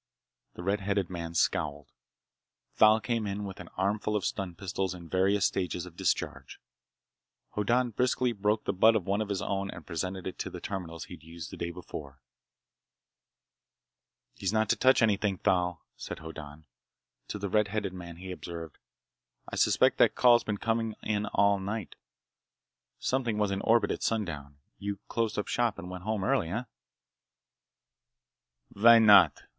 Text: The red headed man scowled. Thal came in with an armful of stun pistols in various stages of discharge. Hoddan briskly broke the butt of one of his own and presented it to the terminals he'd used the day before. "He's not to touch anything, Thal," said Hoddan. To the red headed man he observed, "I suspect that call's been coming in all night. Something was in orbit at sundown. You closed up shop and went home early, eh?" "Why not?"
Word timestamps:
The 0.55 0.63
red 0.63 0.79
headed 0.79 1.11
man 1.11 1.35
scowled. 1.35 1.91
Thal 2.73 2.99
came 2.99 3.27
in 3.27 3.45
with 3.45 3.59
an 3.59 3.67
armful 3.77 4.15
of 4.15 4.25
stun 4.25 4.55
pistols 4.55 4.95
in 4.95 5.07
various 5.07 5.45
stages 5.45 5.85
of 5.85 5.95
discharge. 5.95 6.59
Hoddan 7.51 7.91
briskly 7.91 8.31
broke 8.31 8.63
the 8.65 8.73
butt 8.73 8.95
of 8.95 9.05
one 9.05 9.21
of 9.21 9.29
his 9.29 9.43
own 9.43 9.69
and 9.69 9.85
presented 9.85 10.25
it 10.25 10.39
to 10.39 10.49
the 10.49 10.59
terminals 10.59 11.05
he'd 11.05 11.21
used 11.21 11.51
the 11.51 11.55
day 11.55 11.69
before. 11.69 12.19
"He's 14.33 14.51
not 14.51 14.69
to 14.69 14.75
touch 14.75 15.03
anything, 15.03 15.37
Thal," 15.37 15.85
said 15.97 16.17
Hoddan. 16.17 16.65
To 17.27 17.37
the 17.37 17.47
red 17.47 17.67
headed 17.67 17.93
man 17.93 18.15
he 18.15 18.31
observed, 18.31 18.79
"I 19.49 19.55
suspect 19.55 19.99
that 19.99 20.15
call's 20.15 20.43
been 20.43 20.57
coming 20.57 20.95
in 21.03 21.27
all 21.27 21.59
night. 21.59 21.93
Something 22.97 23.37
was 23.37 23.51
in 23.51 23.61
orbit 23.61 23.91
at 23.91 24.01
sundown. 24.01 24.57
You 24.79 24.97
closed 25.07 25.37
up 25.37 25.47
shop 25.47 25.77
and 25.77 25.91
went 25.91 26.05
home 26.05 26.23
early, 26.23 26.49
eh?" 26.49 26.63
"Why 28.69 28.97
not?" 28.97 29.43